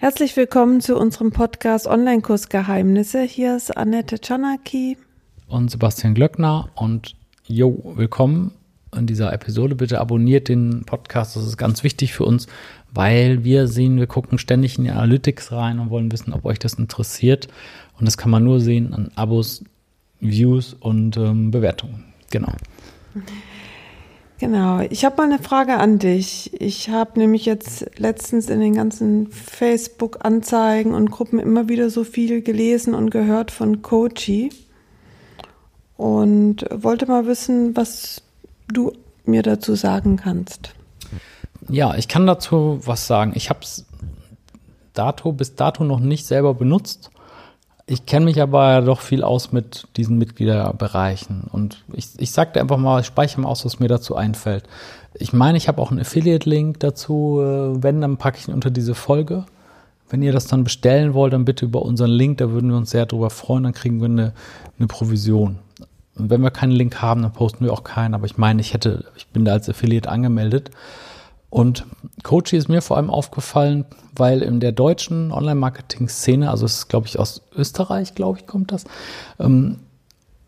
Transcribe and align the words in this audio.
Herzlich 0.00 0.36
willkommen 0.36 0.80
zu 0.80 0.96
unserem 0.96 1.32
Podcast 1.32 1.88
Online-Kurs 1.88 2.48
Geheimnisse. 2.48 3.22
Hier 3.22 3.56
ist 3.56 3.76
Annette 3.76 4.20
Czanaki 4.20 4.96
und 5.48 5.72
Sebastian 5.72 6.14
Glöckner 6.14 6.68
und 6.76 7.16
jo, 7.48 7.94
willkommen 7.96 8.52
in 8.96 9.08
dieser 9.08 9.32
Episode. 9.32 9.74
Bitte 9.74 10.00
abonniert 10.00 10.46
den 10.48 10.84
Podcast, 10.86 11.34
das 11.34 11.44
ist 11.44 11.56
ganz 11.56 11.82
wichtig 11.82 12.12
für 12.12 12.24
uns, 12.24 12.46
weil 12.92 13.42
wir 13.42 13.66
sehen, 13.66 13.96
wir 13.96 14.06
gucken 14.06 14.38
ständig 14.38 14.78
in 14.78 14.84
die 14.84 14.90
Analytics 14.90 15.50
rein 15.50 15.80
und 15.80 15.90
wollen 15.90 16.12
wissen, 16.12 16.32
ob 16.32 16.44
euch 16.44 16.60
das 16.60 16.74
interessiert. 16.74 17.48
Und 17.98 18.06
das 18.06 18.16
kann 18.16 18.30
man 18.30 18.44
nur 18.44 18.60
sehen 18.60 18.94
an 18.94 19.10
Abos, 19.16 19.64
Views 20.20 20.74
und 20.74 21.16
ähm, 21.16 21.50
Bewertungen. 21.50 22.04
Genau. 22.30 22.52
Genau, 24.38 24.78
ich 24.88 25.04
habe 25.04 25.16
mal 25.16 25.24
eine 25.24 25.42
Frage 25.42 25.78
an 25.78 25.98
dich. 25.98 26.52
Ich 26.60 26.90
habe 26.90 27.18
nämlich 27.18 27.44
jetzt 27.44 27.98
letztens 27.98 28.48
in 28.48 28.60
den 28.60 28.74
ganzen 28.74 29.32
Facebook-Anzeigen 29.32 30.94
und 30.94 31.10
Gruppen 31.10 31.40
immer 31.40 31.68
wieder 31.68 31.90
so 31.90 32.04
viel 32.04 32.40
gelesen 32.42 32.94
und 32.94 33.10
gehört 33.10 33.50
von 33.50 33.82
Coachy 33.82 34.50
und 35.96 36.64
wollte 36.70 37.06
mal 37.06 37.26
wissen, 37.26 37.76
was 37.76 38.22
du 38.72 38.92
mir 39.24 39.42
dazu 39.42 39.74
sagen 39.74 40.16
kannst. 40.16 40.72
Ja, 41.68 41.96
ich 41.96 42.06
kann 42.06 42.26
dazu 42.26 42.80
was 42.84 43.08
sagen. 43.08 43.32
Ich 43.34 43.50
habe 43.50 43.60
es 43.62 43.86
dato 44.94 45.32
bis 45.32 45.56
dato 45.56 45.82
noch 45.82 46.00
nicht 46.00 46.26
selber 46.26 46.54
benutzt 46.54 47.10
ich 47.90 48.04
kenne 48.04 48.26
mich 48.26 48.40
aber 48.42 48.82
doch 48.82 49.00
viel 49.00 49.24
aus 49.24 49.50
mit 49.50 49.88
diesen 49.96 50.18
Mitgliederbereichen. 50.18 51.44
Und 51.50 51.84
ich, 51.94 52.08
ich 52.18 52.32
sag 52.32 52.52
dir 52.52 52.60
einfach 52.60 52.76
mal, 52.76 53.00
ich 53.00 53.06
speichere 53.06 53.40
mal 53.40 53.48
aus, 53.48 53.64
was 53.64 53.80
mir 53.80 53.88
dazu 53.88 54.14
einfällt. 54.14 54.64
Ich 55.14 55.32
meine, 55.32 55.56
ich 55.56 55.68
habe 55.68 55.80
auch 55.80 55.90
einen 55.90 56.00
Affiliate-Link 56.00 56.80
dazu. 56.80 57.40
Äh, 57.40 57.82
wenn, 57.82 58.02
dann 58.02 58.18
packe 58.18 58.38
ich 58.38 58.48
ihn 58.48 58.54
unter 58.54 58.70
diese 58.70 58.94
Folge. 58.94 59.46
Wenn 60.10 60.22
ihr 60.22 60.32
das 60.32 60.46
dann 60.46 60.64
bestellen 60.64 61.14
wollt, 61.14 61.32
dann 61.32 61.46
bitte 61.46 61.64
über 61.64 61.82
unseren 61.82 62.10
Link, 62.10 62.38
da 62.38 62.50
würden 62.50 62.70
wir 62.70 62.76
uns 62.76 62.90
sehr 62.90 63.06
drüber 63.06 63.30
freuen, 63.30 63.64
dann 63.64 63.72
kriegen 63.72 64.00
wir 64.00 64.06
eine, 64.06 64.32
eine 64.78 64.86
Provision. 64.86 65.58
Und 66.16 66.28
wenn 66.28 66.42
wir 66.42 66.50
keinen 66.50 66.72
Link 66.72 67.00
haben, 67.00 67.22
dann 67.22 67.32
posten 67.32 67.64
wir 67.64 67.72
auch 67.72 67.84
keinen. 67.84 68.14
Aber 68.14 68.26
ich 68.26 68.36
meine, 68.36 68.60
ich 68.60 68.74
hätte, 68.74 69.06
ich 69.16 69.28
bin 69.28 69.46
da 69.46 69.52
als 69.52 69.68
Affiliate 69.68 70.10
angemeldet. 70.10 70.70
Und 71.50 71.86
Coachy 72.22 72.56
ist 72.56 72.68
mir 72.68 72.82
vor 72.82 72.96
allem 72.98 73.10
aufgefallen, 73.10 73.86
weil 74.14 74.42
in 74.42 74.60
der 74.60 74.72
deutschen 74.72 75.32
Online-Marketing-Szene, 75.32 76.50
also 76.50 76.66
es 76.66 76.78
ist, 76.78 76.88
glaube 76.88 77.06
ich, 77.06 77.18
aus 77.18 77.42
Österreich, 77.56 78.14
glaube 78.14 78.38
ich, 78.38 78.46
kommt 78.46 78.70
das, 78.70 78.84
ähm, 79.38 79.78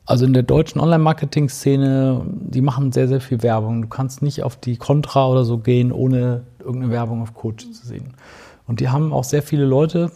also 0.04 0.26
in 0.26 0.32
der 0.32 0.42
deutschen 0.42 0.80
Online-Marketing-Szene, 0.80 2.22
die 2.26 2.60
machen 2.60 2.92
sehr, 2.92 3.08
sehr 3.08 3.20
viel 3.20 3.42
Werbung. 3.42 3.82
Du 3.82 3.88
kannst 3.88 4.22
nicht 4.22 4.42
auf 4.42 4.56
die 4.56 4.76
Contra 4.76 5.28
oder 5.28 5.44
so 5.44 5.58
gehen, 5.58 5.92
ohne 5.92 6.42
irgendeine 6.58 6.92
Werbung 6.92 7.22
auf 7.22 7.32
Coachy 7.32 7.70
zu 7.70 7.86
sehen. 7.86 8.14
Und 8.66 8.80
die 8.80 8.88
haben 8.88 9.12
auch 9.12 9.24
sehr 9.24 9.42
viele 9.42 9.64
Leute. 9.64 10.10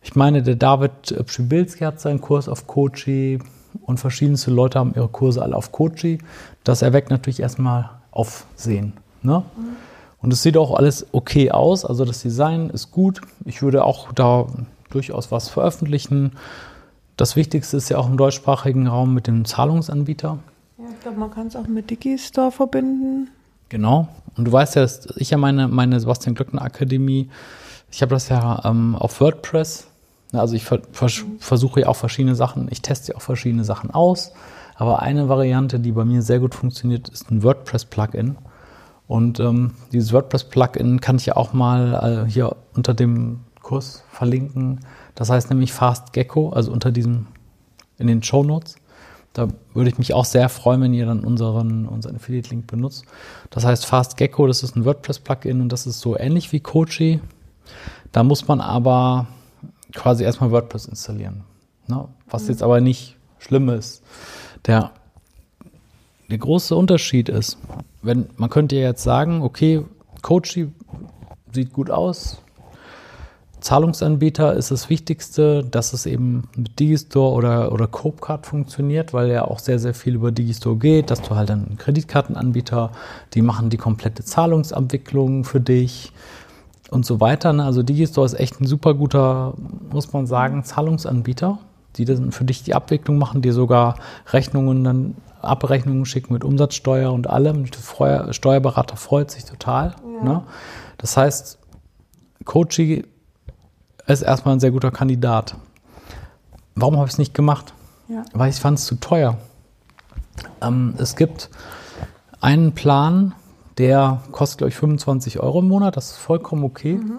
Ich 0.00 0.14
meine, 0.14 0.42
der 0.42 0.54
David 0.54 1.24
Pschibilski 1.26 1.84
hat 1.84 2.00
seinen 2.00 2.20
Kurs 2.20 2.48
auf 2.48 2.66
Coachy 2.68 3.40
und 3.82 3.98
verschiedenste 3.98 4.50
Leute 4.50 4.78
haben 4.78 4.94
ihre 4.94 5.08
Kurse 5.08 5.42
alle 5.42 5.56
auf 5.56 5.72
Coachy. 5.72 6.18
Das 6.62 6.82
erweckt 6.82 7.10
natürlich 7.10 7.40
erstmal 7.40 7.90
Aufsehen. 8.12 8.94
Ne? 9.22 9.42
Und 10.20 10.32
es 10.32 10.42
sieht 10.42 10.56
auch 10.56 10.74
alles 10.74 11.06
okay 11.12 11.50
aus. 11.50 11.84
Also 11.84 12.04
das 12.04 12.22
Design 12.22 12.70
ist 12.70 12.90
gut. 12.90 13.20
Ich 13.44 13.62
würde 13.62 13.84
auch 13.84 14.12
da 14.12 14.46
durchaus 14.90 15.30
was 15.30 15.48
veröffentlichen. 15.48 16.32
Das 17.16 17.36
Wichtigste 17.36 17.76
ist 17.76 17.88
ja 17.88 17.98
auch 17.98 18.08
im 18.08 18.16
deutschsprachigen 18.16 18.86
Raum 18.86 19.14
mit 19.14 19.26
dem 19.26 19.44
Zahlungsanbieter. 19.44 20.38
Ja, 20.78 20.84
ich 20.92 21.00
glaube, 21.00 21.18
man 21.18 21.30
kann 21.30 21.48
es 21.48 21.56
auch 21.56 21.66
mit 21.66 21.90
Digistore 21.90 22.52
verbinden. 22.52 23.28
Genau. 23.68 24.08
Und 24.36 24.46
du 24.46 24.52
weißt 24.52 24.76
ja, 24.76 24.86
ich 25.16 25.30
ja 25.30 25.36
meine, 25.36 25.68
meine 25.68 25.98
Sebastian 26.00 26.34
Glöckner 26.34 26.62
Akademie, 26.62 27.28
ich 27.90 28.02
habe 28.02 28.14
das 28.14 28.28
ja 28.28 28.62
ähm, 28.64 28.94
auf 28.96 29.20
WordPress. 29.20 29.88
Also 30.32 30.54
ich 30.54 30.64
ver 30.64 30.80
vers 30.92 31.24
versuche 31.38 31.80
ja 31.80 31.88
auch 31.88 31.96
verschiedene 31.96 32.34
Sachen, 32.34 32.68
ich 32.70 32.82
teste 32.82 33.12
ja 33.12 33.16
auch 33.16 33.22
verschiedene 33.22 33.64
Sachen 33.64 33.90
aus. 33.90 34.32
Aber 34.76 35.00
eine 35.02 35.28
Variante, 35.28 35.80
die 35.80 35.90
bei 35.90 36.04
mir 36.04 36.22
sehr 36.22 36.38
gut 36.38 36.54
funktioniert, 36.54 37.08
ist 37.08 37.30
ein 37.30 37.42
WordPress-Plugin. 37.42 38.36
Und 39.08 39.40
ähm, 39.40 39.72
dieses 39.90 40.12
WordPress-Plugin 40.12 41.00
kann 41.00 41.16
ich 41.16 41.26
ja 41.26 41.36
auch 41.36 41.54
mal 41.54 42.26
äh, 42.26 42.30
hier 42.30 42.54
unter 42.74 42.92
dem 42.92 43.40
Kurs 43.62 44.04
verlinken. 44.10 44.80
Das 45.14 45.30
heißt 45.30 45.48
nämlich 45.48 45.72
Fast 45.72 46.12
Gecko, 46.12 46.50
also 46.50 46.70
unter 46.70 46.92
diesem, 46.92 47.26
in 47.96 48.06
den 48.06 48.22
Show 48.22 48.44
Notes. 48.44 48.76
Da 49.32 49.48
würde 49.72 49.90
ich 49.90 49.98
mich 49.98 50.12
auch 50.12 50.26
sehr 50.26 50.48
freuen, 50.50 50.82
wenn 50.82 50.94
ihr 50.94 51.06
dann 51.06 51.20
unseren, 51.20 51.86
unseren 51.86 52.16
Affiliate-Link 52.16 52.66
benutzt. 52.66 53.04
Das 53.50 53.64
heißt 53.64 53.86
Fast 53.86 54.18
Gecko, 54.18 54.46
das 54.46 54.62
ist 54.62 54.76
ein 54.76 54.84
WordPress-Plugin 54.84 55.62
und 55.62 55.72
das 55.72 55.86
ist 55.86 56.00
so 56.00 56.18
ähnlich 56.18 56.52
wie 56.52 56.60
Coachy. 56.60 57.20
Da 58.12 58.22
muss 58.22 58.46
man 58.46 58.60
aber 58.60 59.26
quasi 59.94 60.22
erstmal 60.22 60.50
WordPress 60.50 60.84
installieren. 60.84 61.44
Ne? 61.86 62.08
Was 62.28 62.44
mhm. 62.44 62.48
jetzt 62.50 62.62
aber 62.62 62.82
nicht 62.82 63.16
schlimm 63.38 63.70
ist. 63.70 64.02
Der 64.66 64.92
der 66.30 66.38
große 66.38 66.74
Unterschied 66.74 67.30
ist, 67.30 67.56
wenn 68.08 68.26
man 68.36 68.50
könnte 68.50 68.74
ja 68.74 68.88
jetzt 68.88 69.04
sagen, 69.04 69.42
okay, 69.42 69.84
Coachy 70.22 70.72
sieht 71.52 71.72
gut 71.72 71.90
aus, 71.90 72.38
Zahlungsanbieter 73.60 74.54
ist 74.54 74.70
das 74.70 74.88
Wichtigste, 74.88 75.64
dass 75.64 75.92
es 75.92 76.06
eben 76.06 76.48
mit 76.56 76.78
Digistore 76.78 77.34
oder, 77.34 77.72
oder 77.72 77.86
Copecard 77.86 78.46
funktioniert, 78.46 79.12
weil 79.12 79.28
ja 79.28 79.44
auch 79.44 79.58
sehr, 79.58 79.78
sehr 79.78 79.94
viel 79.94 80.14
über 80.14 80.30
Digistore 80.30 80.76
geht, 80.76 81.10
dass 81.10 81.22
du 81.22 81.34
halt 81.34 81.50
einen 81.50 81.76
Kreditkartenanbieter, 81.76 82.92
die 83.34 83.42
machen 83.42 83.68
die 83.70 83.76
komplette 83.76 84.24
Zahlungsabwicklung 84.24 85.44
für 85.44 85.60
dich 85.60 86.12
und 86.90 87.04
so 87.04 87.20
weiter. 87.20 87.52
Ne? 87.52 87.64
Also 87.64 87.82
Digistore 87.82 88.26
ist 88.26 88.38
echt 88.38 88.60
ein 88.60 88.66
super 88.66 88.94
guter, 88.94 89.54
muss 89.92 90.12
man 90.12 90.26
sagen, 90.26 90.64
Zahlungsanbieter, 90.64 91.58
die 91.96 92.04
dann 92.04 92.32
für 92.32 92.44
dich 92.44 92.62
die 92.62 92.74
Abwicklung 92.74 93.18
machen, 93.18 93.42
dir 93.42 93.52
sogar 93.52 93.96
Rechnungen 94.32 94.84
dann 94.84 95.14
Abrechnungen 95.40 96.04
schicken 96.04 96.32
mit 96.32 96.44
Umsatzsteuer 96.44 97.12
und 97.12 97.28
allem. 97.28 97.66
Der 97.66 98.32
Steuerberater 98.32 98.96
freut 98.96 99.30
sich 99.30 99.44
total. 99.44 99.94
Ja. 100.18 100.24
Ne? 100.24 100.42
Das 100.96 101.16
heißt, 101.16 101.58
Coachy 102.44 103.04
ist 104.06 104.22
erstmal 104.22 104.56
ein 104.56 104.60
sehr 104.60 104.70
guter 104.70 104.90
Kandidat. 104.90 105.56
Warum 106.74 106.96
habe 106.96 107.06
ich 107.06 107.12
es 107.12 107.18
nicht 107.18 107.34
gemacht? 107.34 107.74
Ja. 108.08 108.24
Weil 108.32 108.50
ich 108.50 108.56
fand 108.56 108.78
es 108.78 108.86
zu 108.86 108.96
teuer. 108.96 109.36
Ähm, 110.60 110.94
es 110.98 111.16
gibt 111.16 111.50
einen 112.40 112.72
Plan, 112.72 113.34
der 113.78 114.22
kostet, 114.32 114.58
glaube 114.58 114.70
ich, 114.70 114.76
25 114.76 115.40
Euro 115.40 115.60
im 115.60 115.68
Monat. 115.68 115.96
Das 115.96 116.12
ist 116.12 116.16
vollkommen 116.16 116.64
okay. 116.64 116.94
Mhm. 116.94 117.18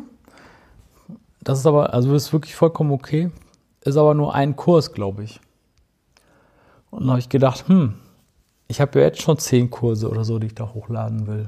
Das 1.42 1.60
ist 1.60 1.66
aber, 1.66 1.94
also 1.94 2.14
ist 2.14 2.34
wirklich 2.34 2.56
vollkommen 2.56 2.92
okay. 2.92 3.32
Ist 3.82 3.98
aber 3.98 4.14
nur 4.14 4.36
ein 4.36 4.56
Kurs, 4.56 4.92
glaube 4.92 5.24
ich. 5.24 5.40
Und 6.92 7.06
da 7.06 7.12
habe 7.12 7.20
ich 7.20 7.30
gedacht, 7.30 7.68
hm, 7.68 7.96
ich 8.70 8.80
habe 8.80 9.00
ja 9.00 9.06
jetzt 9.06 9.22
schon 9.22 9.38
zehn 9.38 9.70
Kurse 9.70 10.10
oder 10.10 10.24
so, 10.24 10.40
die 10.40 10.48
ich 10.48 10.56
da 10.56 10.74
hochladen 10.74 11.28
will. 11.28 11.48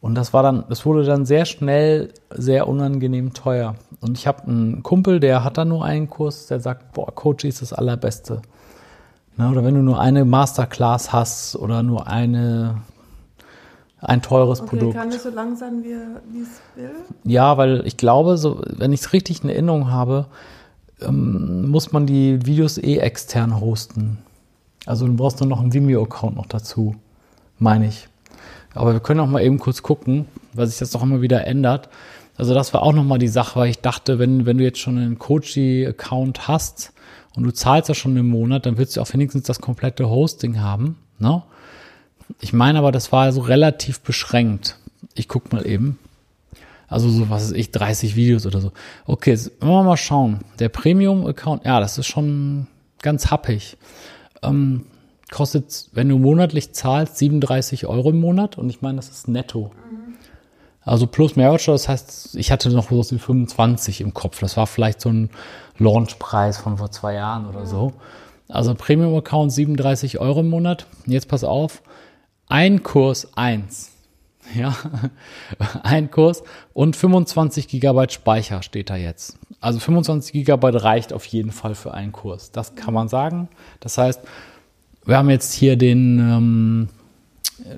Und 0.00 0.14
das 0.14 0.32
war 0.32 0.42
dann, 0.42 0.64
das 0.68 0.84
wurde 0.84 1.04
dann 1.04 1.24
sehr 1.24 1.46
schnell 1.46 2.12
sehr 2.30 2.68
unangenehm 2.68 3.32
teuer. 3.32 3.74
Und 4.00 4.16
ich 4.16 4.26
habe 4.26 4.44
einen 4.44 4.82
Kumpel, 4.82 5.20
der 5.20 5.42
hat 5.42 5.56
da 5.56 5.64
nur 5.64 5.84
einen 5.84 6.08
Kurs, 6.08 6.46
der 6.46 6.60
sagt, 6.60 6.92
boah, 6.92 7.12
Coachy 7.12 7.48
ist 7.48 7.62
das 7.62 7.72
Allerbeste. 7.72 8.42
Ne, 9.38 9.50
oder 9.50 9.64
wenn 9.64 9.74
du 9.74 9.82
nur 9.82 9.98
eine 9.98 10.24
Masterclass 10.24 11.12
hast 11.12 11.56
oder 11.56 11.82
nur 11.82 12.06
eine, 12.06 12.82
ein 13.98 14.20
teures 14.20 14.60
okay, 14.60 14.68
Produkt. 14.68 14.94
Kann 14.96 15.08
es 15.08 15.22
so 15.22 15.30
lang 15.30 15.56
sein, 15.56 15.82
wie 15.82 16.40
es 16.40 16.60
will? 16.74 16.90
Ja, 17.24 17.56
weil 17.56 17.86
ich 17.86 17.96
glaube, 17.96 18.36
so, 18.36 18.60
wenn 18.66 18.92
ich 18.92 19.00
es 19.00 19.12
richtig 19.14 19.42
in 19.42 19.48
Erinnerung 19.48 19.90
habe, 19.90 20.26
ähm, 21.00 21.70
muss 21.70 21.92
man 21.92 22.06
die 22.06 22.44
Videos 22.44 22.76
eh 22.76 22.98
extern 22.98 23.60
hosten. 23.60 24.18
Also 24.86 25.06
du 25.06 25.14
brauchst 25.14 25.40
dann 25.40 25.48
noch 25.48 25.60
einen 25.60 25.74
Vimeo-Account 25.74 26.36
noch 26.36 26.46
dazu, 26.46 26.94
meine 27.58 27.88
ich. 27.88 28.08
Aber 28.72 28.92
wir 28.92 29.00
können 29.00 29.20
auch 29.20 29.26
mal 29.26 29.42
eben 29.42 29.58
kurz 29.58 29.82
gucken, 29.82 30.26
weil 30.54 30.68
sich 30.68 30.78
das 30.78 30.92
doch 30.92 31.02
immer 31.02 31.20
wieder 31.20 31.46
ändert. 31.46 31.88
Also 32.36 32.54
das 32.54 32.72
war 32.72 32.82
auch 32.82 32.92
nochmal 32.92 33.18
die 33.18 33.28
Sache, 33.28 33.58
weil 33.58 33.70
ich 33.70 33.80
dachte, 33.80 34.18
wenn, 34.18 34.46
wenn 34.46 34.58
du 34.58 34.64
jetzt 34.64 34.78
schon 34.78 34.98
einen 34.98 35.18
Coachy-Account 35.18 36.46
hast 36.46 36.92
und 37.34 37.42
du 37.44 37.50
zahlst 37.50 37.88
ja 37.88 37.94
schon 37.94 38.16
im 38.16 38.28
Monat, 38.28 38.64
dann 38.64 38.78
willst 38.78 38.96
du 38.96 39.00
auch 39.00 39.12
wenigstens 39.12 39.44
das 39.44 39.60
komplette 39.60 40.08
Hosting 40.08 40.60
haben. 40.60 40.96
Ne? 41.18 41.42
Ich 42.40 42.52
meine 42.52 42.78
aber, 42.78 42.92
das 42.92 43.10
war 43.10 43.32
so 43.32 43.40
relativ 43.40 44.00
beschränkt. 44.00 44.78
Ich 45.14 45.28
guck 45.28 45.52
mal 45.52 45.66
eben. 45.66 45.98
Also 46.88 47.08
so, 47.08 47.28
was 47.28 47.44
ist 47.44 47.56
ich, 47.56 47.72
30 47.72 48.14
Videos 48.14 48.46
oder 48.46 48.60
so. 48.60 48.70
Okay, 49.06 49.30
jetzt 49.30 49.50
wollen 49.60 49.72
wir 49.72 49.82
mal 49.84 49.96
schauen. 49.96 50.40
Der 50.60 50.68
Premium-Account, 50.68 51.64
ja, 51.64 51.80
das 51.80 51.98
ist 51.98 52.06
schon 52.06 52.68
ganz 53.00 53.30
happig 53.30 53.76
ähm, 54.42 54.86
kostet, 55.30 55.88
wenn 55.92 56.08
du 56.08 56.18
monatlich 56.18 56.72
zahlst, 56.72 57.18
37 57.18 57.86
Euro 57.86 58.10
im 58.10 58.20
Monat 58.20 58.58
und 58.58 58.70
ich 58.70 58.82
meine, 58.82 58.96
das 58.96 59.08
ist 59.08 59.28
netto. 59.28 59.70
Mhm. 59.90 60.14
Also 60.86 61.08
plus 61.08 61.34
Mehrwertsteuer, 61.34 61.74
das 61.74 61.88
heißt, 61.88 62.36
ich 62.36 62.52
hatte 62.52 62.70
noch 62.70 62.90
so 62.90 63.18
25 63.18 64.00
im 64.00 64.14
Kopf. 64.14 64.38
Das 64.38 64.56
war 64.56 64.68
vielleicht 64.68 65.00
so 65.00 65.08
ein 65.08 65.30
Launchpreis 65.78 66.58
von 66.58 66.78
vor 66.78 66.92
zwei 66.92 67.14
Jahren 67.14 67.46
oder 67.46 67.66
so. 67.66 67.92
Also 68.48 68.72
Premium-Account 68.74 69.50
37 69.50 70.20
Euro 70.20 70.40
im 70.40 70.48
Monat. 70.48 70.86
Jetzt 71.06 71.26
pass 71.26 71.42
auf, 71.42 71.82
ein 72.48 72.84
Kurs 72.84 73.36
eins. 73.36 73.95
Ja, 74.54 74.76
ein 75.82 76.10
Kurs 76.10 76.42
und 76.72 76.96
25 76.96 77.68
Gigabyte 77.68 78.12
Speicher 78.12 78.62
steht 78.62 78.90
da 78.90 78.96
jetzt. 78.96 79.38
Also 79.60 79.80
25 79.80 80.32
Gigabyte 80.32 80.82
reicht 80.82 81.12
auf 81.12 81.24
jeden 81.26 81.50
Fall 81.50 81.74
für 81.74 81.92
einen 81.92 82.12
Kurs. 82.12 82.52
Das 82.52 82.74
kann 82.74 82.94
man 82.94 83.08
sagen. 83.08 83.48
Das 83.80 83.98
heißt, 83.98 84.20
wir 85.04 85.18
haben 85.18 85.30
jetzt 85.30 85.52
hier 85.52 85.76
den, 85.76 86.18
ähm, 86.18 86.88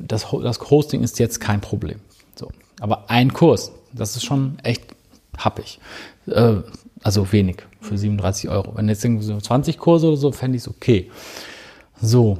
das, 0.00 0.26
das 0.42 0.60
Hosting 0.60 1.02
ist 1.02 1.18
jetzt 1.18 1.40
kein 1.40 1.60
Problem. 1.60 2.00
So. 2.34 2.50
Aber 2.80 3.10
ein 3.10 3.32
Kurs, 3.32 3.72
das 3.92 4.16
ist 4.16 4.24
schon 4.24 4.58
echt 4.62 4.84
happig. 5.36 5.78
Äh, 6.26 6.56
also 7.02 7.32
wenig 7.32 7.58
für 7.80 7.96
37 7.96 8.50
Euro. 8.50 8.74
Wenn 8.76 8.88
jetzt 8.88 9.04
irgendwie 9.04 9.24
so 9.24 9.38
20 9.38 9.78
Kurse 9.78 10.08
oder 10.08 10.16
so, 10.16 10.32
fände 10.32 10.56
ich 10.56 10.62
es 10.62 10.68
okay. 10.68 11.10
So. 12.00 12.38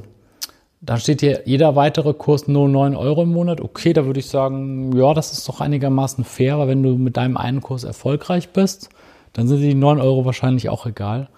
Dann 0.81 0.99
steht 0.99 1.19
hier 1.19 1.41
jeder 1.45 1.75
weitere 1.75 2.13
Kurs 2.13 2.47
nur 2.47 2.69
9 2.69 2.95
Euro 2.95 3.23
im 3.23 3.33
Monat. 3.33 3.59
Okay, 3.59 3.91
da 3.91 4.05
würde 4.05 4.21
ich 4.21 4.27
sagen, 4.27 4.95
ja, 4.95 5.13
das 5.13 5.33
ist 5.33 5.47
doch 5.49 5.59
einigermaßen 5.59 6.23
fair, 6.23 6.57
weil 6.57 6.69
wenn 6.69 6.83
du 6.83 6.97
mit 6.97 7.17
deinem 7.17 7.35
einen 7.35 7.61
Kurs 7.61 7.83
erfolgreich 7.83 8.49
bist, 8.49 8.89
dann 9.33 9.47
sind 9.47 9.59
die 9.59 9.75
9 9.75 9.99
Euro 9.99 10.25
wahrscheinlich 10.25 10.69
auch 10.69 10.85
egal. 10.85 11.29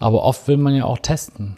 Aber 0.00 0.24
oft 0.24 0.48
will 0.48 0.56
man 0.56 0.74
ja 0.74 0.84
auch 0.84 0.98
testen. 0.98 1.56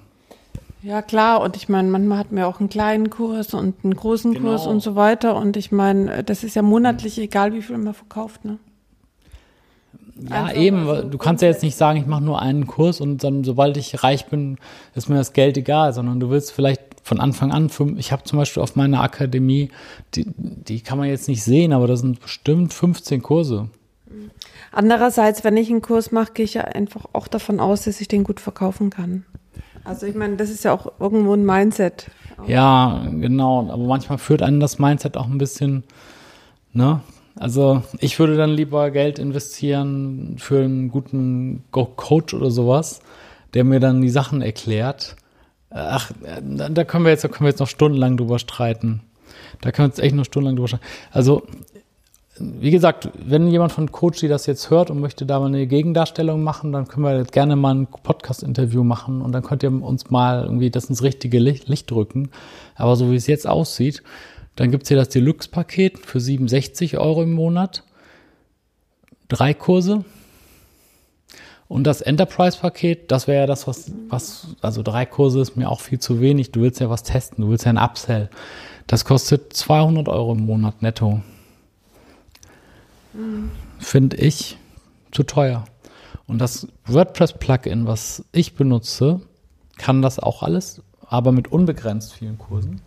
Ja, 0.82 1.02
klar. 1.02 1.40
Und 1.40 1.56
ich 1.56 1.68
meine, 1.68 1.88
manchmal 1.88 2.18
hat 2.18 2.32
man 2.32 2.40
ja 2.40 2.46
auch 2.46 2.60
einen 2.60 2.68
kleinen 2.68 3.10
Kurs 3.10 3.54
und 3.54 3.84
einen 3.84 3.94
großen 3.94 4.34
genau. 4.34 4.50
Kurs 4.50 4.66
und 4.66 4.80
so 4.80 4.94
weiter. 4.94 5.36
Und 5.36 5.56
ich 5.56 5.72
meine, 5.72 6.22
das 6.24 6.44
ist 6.44 6.56
ja 6.56 6.62
monatlich 6.62 7.18
egal, 7.18 7.52
wie 7.54 7.62
viel 7.62 7.76
man 7.78 7.94
verkauft, 7.94 8.44
ne? 8.44 8.58
Ja, 10.28 10.44
Einfach 10.44 10.56
eben. 10.56 10.86
So 10.86 11.02
du 11.02 11.18
kannst 11.18 11.42
ja 11.42 11.48
jetzt 11.48 11.62
nicht 11.62 11.76
sagen, 11.76 11.98
ich 11.98 12.06
mache 12.06 12.22
nur 12.22 12.40
einen 12.40 12.66
Kurs 12.66 13.00
und 13.00 13.22
dann, 13.24 13.44
sobald 13.44 13.76
ich 13.76 14.02
reich 14.02 14.26
bin, 14.26 14.58
ist 14.94 15.08
mir 15.08 15.16
das 15.16 15.32
Geld 15.32 15.56
egal, 15.56 15.92
sondern 15.92 16.20
du 16.20 16.30
willst 16.30 16.52
vielleicht 16.52 16.82
von 17.02 17.20
Anfang 17.20 17.50
an, 17.50 17.70
ich 17.96 18.12
habe 18.12 18.24
zum 18.24 18.38
Beispiel 18.38 18.62
auf 18.62 18.76
meiner 18.76 19.02
Akademie, 19.02 19.70
die, 20.14 20.26
die 20.36 20.80
kann 20.80 20.98
man 20.98 21.08
jetzt 21.08 21.28
nicht 21.28 21.42
sehen, 21.42 21.72
aber 21.72 21.86
da 21.86 21.96
sind 21.96 22.20
bestimmt 22.20 22.74
15 22.74 23.22
Kurse. 23.22 23.68
Andererseits, 24.72 25.42
wenn 25.42 25.56
ich 25.56 25.70
einen 25.70 25.82
Kurs 25.82 26.12
mache, 26.12 26.32
gehe 26.32 26.44
ich 26.44 26.54
ja 26.54 26.62
einfach 26.62 27.06
auch 27.12 27.26
davon 27.26 27.58
aus, 27.58 27.82
dass 27.84 28.00
ich 28.00 28.08
den 28.08 28.22
gut 28.22 28.38
verkaufen 28.38 28.90
kann. 28.90 29.24
Also 29.84 30.06
ich 30.06 30.14
meine, 30.14 30.36
das 30.36 30.50
ist 30.50 30.64
ja 30.64 30.72
auch 30.72 30.92
irgendwo 31.00 31.34
ein 31.34 31.44
Mindset. 31.44 32.10
Ja, 32.46 33.04
genau. 33.10 33.68
Aber 33.70 33.84
manchmal 33.84 34.18
führt 34.18 34.42
einen 34.42 34.60
das 34.60 34.78
Mindset 34.78 35.16
auch 35.16 35.26
ein 35.26 35.38
bisschen, 35.38 35.84
ne? 36.72 37.00
Also 37.40 37.82
ich 38.00 38.18
würde 38.18 38.36
dann 38.36 38.50
lieber 38.50 38.90
Geld 38.90 39.18
investieren 39.18 40.36
für 40.36 40.62
einen 40.62 40.90
guten 40.90 41.64
Coach 41.70 42.34
oder 42.34 42.50
sowas, 42.50 43.00
der 43.54 43.64
mir 43.64 43.80
dann 43.80 44.02
die 44.02 44.10
Sachen 44.10 44.42
erklärt. 44.42 45.16
Ach, 45.70 46.10
da 46.42 46.84
können 46.84 47.06
wir 47.06 47.12
jetzt, 47.12 47.24
da 47.24 47.28
können 47.28 47.46
wir 47.46 47.48
jetzt 47.48 47.60
noch 47.60 47.66
stundenlang 47.66 48.18
drüber 48.18 48.38
streiten. 48.38 49.00
Da 49.62 49.72
können 49.72 49.88
wir 49.88 49.90
jetzt 49.90 50.04
echt 50.04 50.14
noch 50.14 50.26
stundenlang 50.26 50.56
drüber 50.56 50.68
streiten. 50.68 50.84
Also, 51.12 51.44
wie 52.38 52.70
gesagt, 52.70 53.08
wenn 53.24 53.48
jemand 53.48 53.72
von 53.72 53.90
Coachy 53.90 54.28
das 54.28 54.44
jetzt 54.44 54.68
hört 54.68 54.90
und 54.90 55.00
möchte 55.00 55.24
da 55.24 55.40
mal 55.40 55.46
eine 55.46 55.66
Gegendarstellung 55.66 56.42
machen, 56.42 56.72
dann 56.72 56.88
können 56.88 57.04
wir 57.04 57.16
jetzt 57.16 57.32
gerne 57.32 57.56
mal 57.56 57.74
ein 57.74 57.86
Podcast-Interview 57.86 58.84
machen 58.84 59.22
und 59.22 59.32
dann 59.32 59.42
könnt 59.42 59.62
ihr 59.62 59.72
uns 59.82 60.10
mal 60.10 60.44
irgendwie 60.44 60.68
das 60.68 60.90
ins 60.90 61.02
richtige 61.02 61.38
Licht, 61.38 61.68
Licht 61.68 61.90
drücken. 61.90 62.28
Aber 62.74 62.96
so 62.96 63.10
wie 63.10 63.16
es 63.16 63.26
jetzt 63.26 63.46
aussieht, 63.46 64.02
dann 64.60 64.70
gibt 64.70 64.82
es 64.82 64.88
hier 64.88 64.98
das 64.98 65.08
Deluxe-Paket 65.08 65.98
für 66.00 66.20
67 66.20 66.98
Euro 66.98 67.22
im 67.22 67.32
Monat. 67.32 67.82
Drei 69.26 69.54
Kurse. 69.54 70.04
Und 71.66 71.84
das 71.84 72.02
Enterprise-Paket, 72.02 73.10
das 73.10 73.26
wäre 73.26 73.40
ja 73.40 73.46
das, 73.46 73.66
was, 73.66 73.90
was, 74.10 74.48
also 74.60 74.82
drei 74.82 75.06
Kurse 75.06 75.40
ist 75.40 75.56
mir 75.56 75.70
auch 75.70 75.80
viel 75.80 75.98
zu 75.98 76.20
wenig. 76.20 76.52
Du 76.52 76.60
willst 76.60 76.78
ja 76.78 76.90
was 76.90 77.04
testen, 77.04 77.42
du 77.42 77.50
willst 77.50 77.64
ja 77.64 77.72
ein 77.72 77.78
Upsell. 77.78 78.28
Das 78.86 79.06
kostet 79.06 79.54
200 79.54 80.10
Euro 80.10 80.32
im 80.32 80.44
Monat 80.44 80.82
netto. 80.82 81.22
Mhm. 83.14 83.52
Finde 83.78 84.18
ich 84.18 84.58
zu 85.10 85.22
teuer. 85.22 85.64
Und 86.26 86.38
das 86.38 86.68
WordPress-Plugin, 86.84 87.86
was 87.86 88.26
ich 88.30 88.56
benutze, 88.56 89.22
kann 89.78 90.02
das 90.02 90.18
auch 90.18 90.42
alles, 90.42 90.82
aber 91.06 91.32
mit 91.32 91.50
unbegrenzt 91.50 92.12
vielen 92.12 92.36
Kursen. 92.36 92.82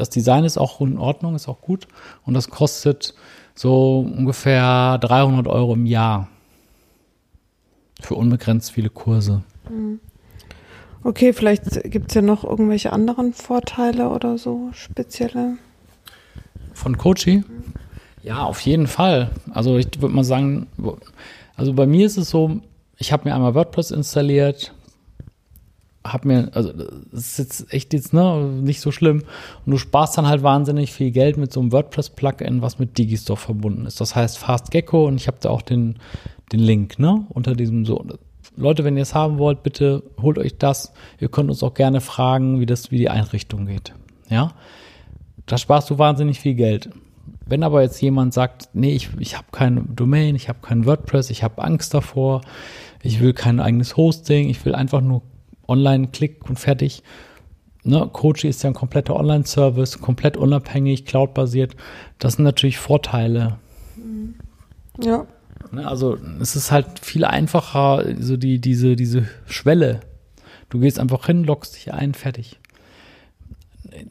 Das 0.00 0.08
Design 0.08 0.44
ist 0.44 0.56
auch 0.56 0.80
in 0.80 0.96
Ordnung, 0.96 1.34
ist 1.34 1.46
auch 1.46 1.60
gut. 1.60 1.86
Und 2.24 2.32
das 2.32 2.48
kostet 2.48 3.14
so 3.54 4.00
ungefähr 4.00 4.96
300 4.98 5.46
Euro 5.46 5.74
im 5.74 5.84
Jahr. 5.84 6.28
Für 8.00 8.14
unbegrenzt 8.14 8.72
viele 8.72 8.88
Kurse. 8.88 9.42
Mhm. 9.68 10.00
Okay, 11.04 11.34
vielleicht 11.34 11.82
gibt 11.84 12.10
es 12.10 12.14
ja 12.14 12.22
noch 12.22 12.44
irgendwelche 12.44 12.92
anderen 12.92 13.34
Vorteile 13.34 14.08
oder 14.08 14.38
so, 14.38 14.70
spezielle. 14.72 15.58
Von 16.72 16.96
Kochi? 16.96 17.44
Ja, 18.22 18.44
auf 18.44 18.60
jeden 18.62 18.86
Fall. 18.86 19.30
Also 19.52 19.76
ich 19.76 19.88
würde 20.00 20.14
mal 20.14 20.24
sagen, 20.24 20.66
also 21.56 21.74
bei 21.74 21.86
mir 21.86 22.06
ist 22.06 22.16
es 22.16 22.30
so, 22.30 22.60
ich 22.96 23.12
habe 23.12 23.28
mir 23.28 23.34
einmal 23.34 23.54
WordPress 23.54 23.90
installiert, 23.90 24.74
hab 26.04 26.24
mir, 26.24 26.50
also 26.54 26.72
das 26.72 26.98
ist 27.12 27.38
jetzt 27.38 27.74
echt 27.74 27.92
jetzt 27.92 28.14
ne, 28.14 28.42
nicht 28.62 28.80
so 28.80 28.90
schlimm. 28.90 29.22
Und 29.66 29.70
du 29.70 29.78
sparst 29.78 30.16
dann 30.16 30.26
halt 30.26 30.42
wahnsinnig 30.42 30.92
viel 30.92 31.10
Geld 31.10 31.36
mit 31.36 31.52
so 31.52 31.60
einem 31.60 31.72
WordPress-Plugin, 31.72 32.62
was 32.62 32.78
mit 32.78 32.96
Digistore 32.96 33.38
verbunden 33.38 33.86
ist. 33.86 34.00
Das 34.00 34.16
heißt 34.16 34.38
FastGecko 34.38 35.06
und 35.06 35.16
ich 35.16 35.26
habe 35.26 35.36
da 35.40 35.50
auch 35.50 35.62
den, 35.62 35.98
den 36.52 36.60
Link, 36.60 36.98
ne, 36.98 37.26
unter 37.28 37.54
diesem 37.54 37.84
so. 37.84 38.04
Leute, 38.56 38.84
wenn 38.84 38.96
ihr 38.96 39.02
es 39.02 39.14
haben 39.14 39.38
wollt, 39.38 39.62
bitte 39.62 40.02
holt 40.20 40.38
euch 40.38 40.58
das. 40.58 40.92
Ihr 41.18 41.28
könnt 41.28 41.50
uns 41.50 41.62
auch 41.62 41.74
gerne 41.74 42.00
fragen, 42.00 42.60
wie 42.60 42.66
das, 42.66 42.90
wie 42.90 42.98
die 42.98 43.08
Einrichtung 43.08 43.66
geht. 43.66 43.94
Ja, 44.28 44.52
da 45.46 45.58
sparst 45.58 45.90
du 45.90 45.98
wahnsinnig 45.98 46.40
viel 46.40 46.54
Geld. 46.54 46.90
Wenn 47.46 47.62
aber 47.62 47.82
jetzt 47.82 48.00
jemand 48.00 48.32
sagt, 48.32 48.70
nee, 48.74 48.92
ich, 48.92 49.10
ich 49.18 49.36
habe 49.36 49.48
kein 49.50 49.94
Domain, 49.96 50.36
ich 50.36 50.48
habe 50.48 50.60
kein 50.62 50.86
WordPress, 50.86 51.30
ich 51.30 51.42
habe 51.42 51.62
Angst 51.62 51.94
davor, 51.94 52.42
ich 53.02 53.20
will 53.20 53.32
kein 53.32 53.60
eigenes 53.60 53.96
Hosting, 53.96 54.48
ich 54.48 54.64
will 54.64 54.74
einfach 54.74 55.00
nur 55.00 55.22
Online-Klick 55.70 56.48
und 56.48 56.58
fertig. 56.58 57.02
Ne, 57.82 58.08
Coachy 58.12 58.48
ist 58.48 58.62
ja 58.62 58.70
ein 58.70 58.74
kompletter 58.74 59.16
Online-Service, 59.16 60.00
komplett 60.00 60.36
unabhängig, 60.36 61.06
cloud-basiert. 61.06 61.76
Das 62.18 62.34
sind 62.34 62.44
natürlich 62.44 62.78
Vorteile. 62.78 63.58
Ja. 65.02 65.26
Ne, 65.72 65.86
also 65.86 66.18
es 66.40 66.56
ist 66.56 66.70
halt 66.70 66.98
viel 67.00 67.24
einfacher, 67.24 68.04
so 68.18 68.36
die, 68.36 68.60
diese, 68.60 68.96
diese 68.96 69.28
Schwelle. 69.46 70.00
Du 70.68 70.80
gehst 70.80 70.98
einfach 70.98 71.26
hin, 71.26 71.44
loggst 71.44 71.76
dich 71.76 71.92
ein, 71.92 72.12
fertig. 72.14 72.58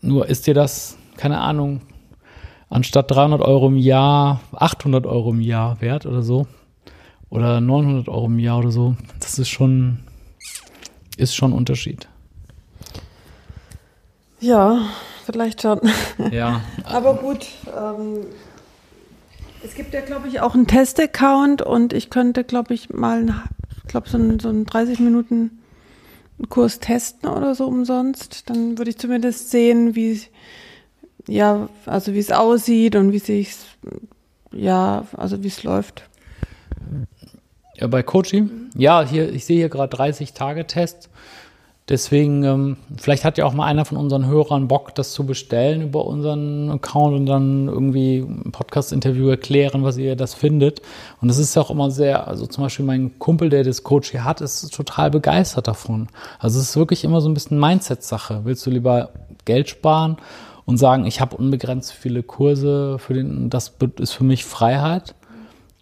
Nur 0.01 0.27
ist 0.27 0.47
dir 0.47 0.53
das, 0.53 0.97
keine 1.15 1.39
Ahnung, 1.39 1.81
anstatt 2.69 3.11
300 3.11 3.41
Euro 3.41 3.67
im 3.67 3.77
Jahr 3.77 4.41
800 4.53 5.05
Euro 5.05 5.31
im 5.31 5.41
Jahr 5.41 5.79
wert 5.81 6.05
oder 6.05 6.23
so. 6.23 6.47
Oder 7.29 7.61
900 7.61 8.09
Euro 8.09 8.25
im 8.25 8.39
Jahr 8.39 8.59
oder 8.59 8.71
so. 8.71 8.95
Das 9.19 9.37
ist 9.37 9.49
schon 9.49 9.99
ist 11.19 11.35
schon 11.35 11.51
ein 11.51 11.57
Unterschied. 11.57 12.07
Ja, 14.39 14.81
vielleicht 15.25 15.61
schon. 15.61 15.79
Ja. 16.31 16.61
Aber 16.83 17.15
gut, 17.15 17.47
ähm, 17.77 18.25
es 19.63 19.75
gibt 19.75 19.93
ja, 19.93 20.01
glaube 20.01 20.27
ich, 20.27 20.41
auch 20.41 20.55
einen 20.55 20.67
Test-Account 20.67 21.61
und 21.61 21.93
ich 21.93 22.09
könnte, 22.09 22.43
glaube 22.43 22.73
ich, 22.73 22.89
mal, 22.89 23.43
glaube 23.87 24.09
so 24.09 24.17
einen, 24.17 24.39
so 24.39 24.49
einen 24.49 24.65
30 24.65 24.99
Minuten 24.99 25.59
Kurs 26.47 26.79
testen 26.79 27.29
oder 27.29 27.53
so 27.55 27.65
umsonst. 27.67 28.49
Dann 28.49 28.77
würde 28.77 28.91
ich 28.91 28.97
zumindest 28.97 29.49
sehen, 29.51 29.95
wie 29.95 30.21
ja, 31.27 31.69
also 31.85 32.13
wie 32.13 32.19
es 32.19 32.31
aussieht 32.31 32.95
und 32.95 33.11
wie 33.11 33.19
sich 33.19 33.55
ja, 34.51 35.05
also 35.15 35.43
wie 35.43 35.47
es 35.47 35.63
läuft. 35.63 36.08
Ja, 37.79 37.87
bei 37.87 38.03
Coaching? 38.03 38.49
Ja, 38.75 39.03
hier, 39.03 39.31
ich 39.31 39.45
sehe 39.45 39.57
hier 39.57 39.69
gerade 39.69 39.95
30 39.95 40.33
Tage 40.33 40.67
Test. 40.67 41.09
Deswegen, 41.87 42.43
ähm, 42.43 42.77
vielleicht 42.97 43.23
hat 43.23 43.39
ja 43.39 43.45
auch 43.45 43.53
mal 43.53 43.65
einer 43.65 43.85
von 43.85 43.97
unseren 43.97 44.27
Hörern 44.27 44.67
Bock, 44.67 44.93
das 44.93 45.13
zu 45.13 45.25
bestellen 45.25 45.81
über 45.81 46.05
unseren 46.05 46.69
Account 46.69 47.15
und 47.15 47.25
dann 47.25 47.67
irgendwie 47.67 48.19
ein 48.19 48.51
Podcast-Interview 48.51 49.29
erklären, 49.29 49.83
was 49.83 49.97
ihr 49.97 50.15
das 50.15 50.35
findet. 50.35 50.81
Und 51.19 51.29
das 51.29 51.39
ist 51.39 51.55
ja 51.55 51.61
auch 51.63 51.71
immer 51.71 51.89
sehr, 51.89 52.27
also 52.27 52.45
zum 52.45 52.65
Beispiel 52.65 52.85
mein 52.85 53.17
Kumpel, 53.17 53.49
der 53.49 53.63
das 53.63 53.81
Coach 53.83 54.11
hier 54.11 54.23
hat, 54.23 54.41
ist 54.41 54.71
total 54.71 55.09
begeistert 55.09 55.67
davon. 55.67 56.09
Also 56.37 56.59
es 56.59 56.69
ist 56.69 56.75
wirklich 56.77 57.03
immer 57.05 57.21
so 57.21 57.29
ein 57.29 57.33
bisschen 57.33 57.59
Mindset-Sache. 57.59 58.41
Willst 58.43 58.65
du 58.65 58.69
lieber 58.69 59.09
Geld 59.45 59.69
sparen 59.69 60.17
und 60.65 60.77
sagen, 60.77 61.05
ich 61.05 61.21
habe 61.21 61.37
unbegrenzt 61.37 61.93
viele 61.93 62.21
Kurse, 62.21 62.99
für 62.99 63.15
den, 63.15 63.49
das 63.49 63.73
ist 63.97 64.11
für 64.11 64.25
mich 64.25 64.45
Freiheit? 64.45 65.15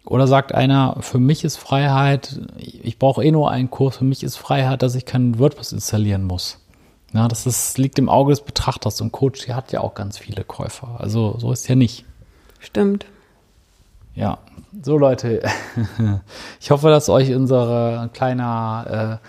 Oder 0.08 0.26
sagt 0.26 0.54
einer, 0.54 0.96
für 1.00 1.18
mich 1.18 1.44
ist 1.44 1.58
Freiheit, 1.58 2.40
ich 2.56 2.98
brauche 2.98 3.22
eh 3.22 3.30
nur 3.30 3.50
einen 3.50 3.68
Kurs, 3.68 3.98
für 3.98 4.04
mich 4.04 4.22
ist 4.22 4.36
Freiheit, 4.36 4.82
dass 4.82 4.94
ich 4.94 5.04
keinen 5.04 5.38
WordPress 5.38 5.72
installieren 5.72 6.24
muss. 6.24 6.58
Ja, 7.12 7.28
das 7.28 7.46
ist, 7.46 7.76
liegt 7.76 7.98
im 7.98 8.08
Auge 8.08 8.32
des 8.32 8.40
Betrachters. 8.40 9.02
Und 9.02 9.12
Coach 9.12 9.44
hier 9.44 9.54
hat 9.54 9.70
ja 9.70 9.80
auch 9.80 9.92
ganz 9.92 10.16
viele 10.16 10.44
Käufer. 10.44 10.96
Also 10.98 11.36
so 11.38 11.52
ist 11.52 11.68
ja 11.68 11.74
nicht. 11.74 12.06
Stimmt. 12.58 13.04
Ja, 14.14 14.38
so 14.82 14.96
Leute, 14.96 15.42
ich 16.60 16.70
hoffe, 16.70 16.88
dass 16.88 17.10
euch 17.10 17.34
unser 17.34 18.08
kleiner 18.14 19.20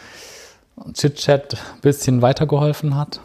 äh, 0.81 0.93
Chit-Chat 0.93 1.55
ein 1.55 1.81
bisschen 1.81 2.21
weitergeholfen 2.21 2.95
hat 2.95 3.19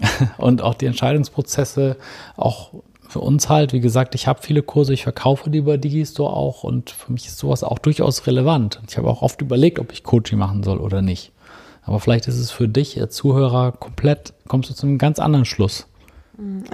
und 0.36 0.62
auch 0.62 0.74
die 0.74 0.86
Entscheidungsprozesse 0.86 1.96
auch 2.36 2.72
für 3.08 3.20
uns 3.20 3.48
halt, 3.48 3.72
wie 3.72 3.80
gesagt, 3.80 4.14
ich 4.14 4.26
habe 4.26 4.42
viele 4.42 4.62
Kurse, 4.62 4.92
ich 4.92 5.02
verkaufe 5.02 5.48
die 5.48 5.58
über 5.58 5.78
Digistore 5.78 6.34
auch 6.34 6.62
und 6.62 6.90
für 6.90 7.10
mich 7.10 7.26
ist 7.26 7.38
sowas 7.38 7.64
auch 7.64 7.78
durchaus 7.78 8.26
relevant. 8.26 8.80
Ich 8.86 8.98
habe 8.98 9.08
auch 9.08 9.22
oft 9.22 9.40
überlegt, 9.40 9.78
ob 9.78 9.92
ich 9.92 10.04
Coaching 10.04 10.38
machen 10.38 10.62
soll 10.62 10.78
oder 10.78 11.00
nicht. 11.00 11.32
Aber 11.82 12.00
vielleicht 12.00 12.28
ist 12.28 12.38
es 12.38 12.50
für 12.50 12.68
dich, 12.68 13.00
Zuhörer, 13.08 13.72
komplett, 13.72 14.34
kommst 14.46 14.68
du 14.68 14.74
zu 14.74 14.86
einem 14.86 14.98
ganz 14.98 15.18
anderen 15.18 15.46
Schluss. 15.46 15.86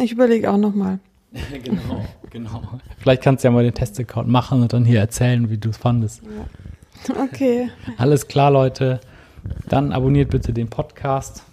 Ich 0.03 0.11
überlege 0.11 0.50
auch 0.50 0.57
nochmal. 0.57 0.99
genau, 1.62 2.05
genau. 2.31 2.62
Vielleicht 2.99 3.23
kannst 3.23 3.45
du 3.45 3.49
ja 3.49 3.53
mal 3.53 3.62
den 3.62 3.75
Testaccount 3.75 4.29
machen 4.29 4.62
und 4.62 4.73
dann 4.73 4.85
hier 4.85 4.99
erzählen, 4.99 5.50
wie 5.50 5.59
du 5.59 5.71
es 5.71 5.76
fandest. 5.76 6.23
Okay. 7.09 7.71
Alles 7.97 8.26
klar, 8.26 8.50
Leute. 8.50 9.00
Dann 9.69 9.93
abonniert 9.93 10.31
bitte 10.31 10.53
den 10.53 10.69
Podcast. 10.69 11.45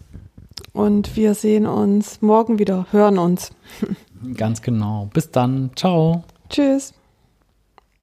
Und 0.74 1.16
wir 1.16 1.36
sehen 1.36 1.68
uns 1.68 2.22
morgen 2.22 2.58
wieder, 2.58 2.88
hören 2.92 3.20
uns. 3.20 3.52
Ganz 4.36 4.62
genau. 4.62 5.10
Bis 5.14 5.32
dann. 5.32 5.72
Ciao. 5.76 6.24
Tschüss. 6.50 6.94